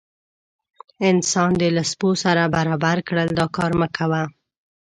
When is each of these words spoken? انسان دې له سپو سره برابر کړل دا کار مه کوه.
انسان 1.09 1.51
دې 1.59 1.69
له 1.77 1.83
سپو 1.91 2.09
سره 2.23 2.51
برابر 2.55 2.97
کړل 3.07 3.29
دا 3.39 3.45
کار 3.55 3.71
مه 3.79 3.87
کوه. 3.97 4.23